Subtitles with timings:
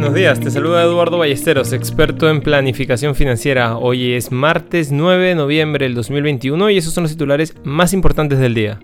[0.00, 0.40] buenos días.
[0.40, 3.76] Te saluda Eduardo Ballesteros, experto en planificación financiera.
[3.76, 8.38] Hoy es martes 9 de noviembre del 2021 y esos son los titulares más importantes
[8.38, 8.80] del día.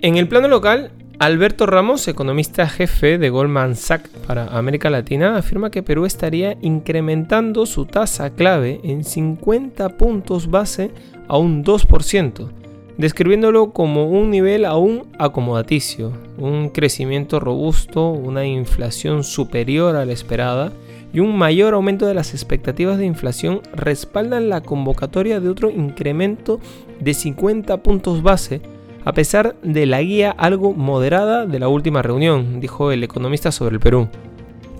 [0.00, 0.90] En el plano local,
[1.20, 7.64] Alberto Ramos, economista jefe de Goldman Sachs para América Latina, afirma que Perú estaría incrementando
[7.64, 10.90] su tasa clave en 50 puntos base
[11.28, 12.67] a un 2%
[12.98, 20.72] describiéndolo como un nivel aún acomodaticio, un crecimiento robusto, una inflación superior a la esperada
[21.12, 26.60] y un mayor aumento de las expectativas de inflación respaldan la convocatoria de otro incremento
[27.00, 28.60] de 50 puntos base,
[29.04, 33.74] a pesar de la guía algo moderada de la última reunión, dijo el economista sobre
[33.74, 34.08] el Perú.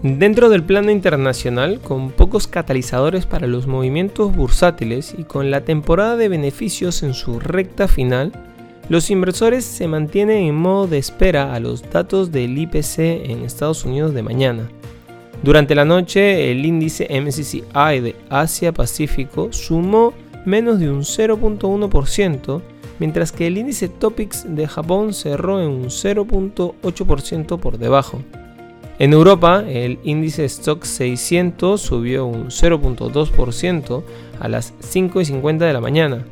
[0.02, 6.16] Dentro del plano internacional, con pocos catalizadores para los movimientos bursátiles y con la temporada
[6.16, 8.30] de beneficios en su recta final,
[8.88, 13.84] los inversores se mantienen en modo de espera a los datos del IPC en Estados
[13.84, 14.68] Unidos de mañana.
[15.42, 20.12] Durante la noche, el índice MSCI de Asia-Pacífico sumó
[20.46, 22.62] menos de un 0.1%,
[23.00, 28.22] mientras que el índice Topix de Japón cerró en un 0.8% por debajo.
[29.00, 34.02] En Europa, el índice Stock 600 subió un 0.2%
[34.40, 36.24] a las 5.50 de la mañana,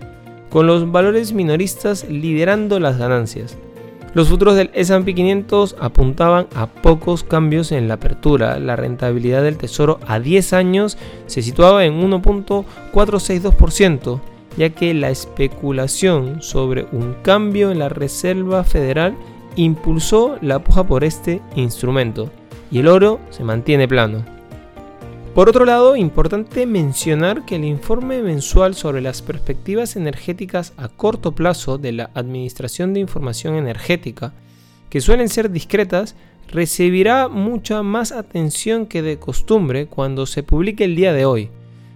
[0.51, 3.57] con los valores minoristas liderando las ganancias.
[4.15, 8.59] Los futuros del S&P 500 apuntaban a pocos cambios en la apertura.
[8.59, 14.21] La rentabilidad del tesoro a 10 años se situaba en 1.462%,
[14.57, 19.15] ya que la especulación sobre un cambio en la Reserva Federal
[19.55, 22.29] impulsó la puja por este instrumento
[22.71, 24.25] y el oro se mantiene plano.
[25.35, 31.33] Por otro lado, importante mencionar que el informe mensual sobre las perspectivas energéticas a corto
[31.33, 34.33] plazo de la Administración de Información Energética,
[34.89, 36.17] que suelen ser discretas,
[36.51, 41.51] recibirá mucha más atención que de costumbre cuando se publique el día de hoy.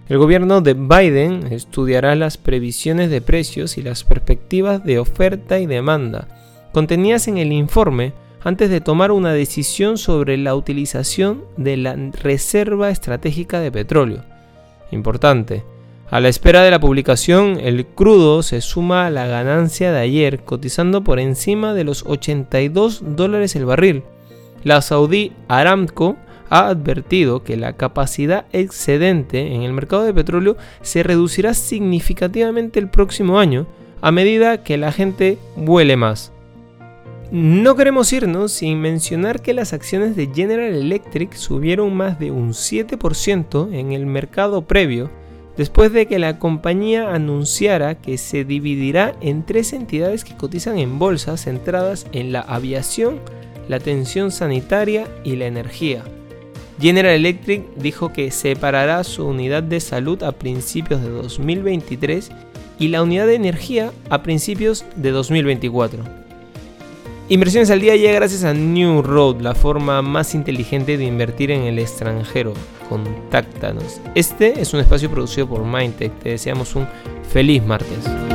[0.08, 5.66] El gobierno de Biden estudiará las previsiones de precios y las perspectivas de oferta y
[5.66, 6.28] demanda
[6.72, 8.12] contenidas en el informe
[8.42, 14.22] antes de tomar una decisión sobre la utilización de la Reserva Estratégica de Petróleo.
[14.90, 15.62] Importante.
[16.10, 20.40] A la espera de la publicación, el crudo se suma a la ganancia de ayer,
[20.40, 24.02] cotizando por encima de los 82 dólares el barril.
[24.64, 26.16] La saudí Aramco
[26.48, 32.88] ha advertido que la capacidad excedente en el mercado de petróleo se reducirá significativamente el
[32.88, 33.66] próximo año
[34.00, 36.32] a medida que la gente vuele más.
[37.32, 42.54] No queremos irnos sin mencionar que las acciones de General Electric subieron más de un
[42.54, 45.10] 7% en el mercado previo
[45.56, 50.98] después de que la compañía anunciara que se dividirá en tres entidades que cotizan en
[50.98, 53.20] bolsas centradas en la aviación,
[53.68, 56.02] la atención sanitaria y la energía.
[56.80, 62.28] General Electric dijo que separará su unidad de salud a principios de 2023
[62.80, 66.29] y la unidad de energía a principios de 2024.
[67.30, 71.62] Inversiones al día llega gracias a New Road, la forma más inteligente de invertir en
[71.62, 72.54] el extranjero.
[72.88, 74.00] Contáctanos.
[74.16, 76.12] Este es un espacio producido por Mindtech.
[76.18, 76.88] Te deseamos un
[77.32, 78.29] feliz martes.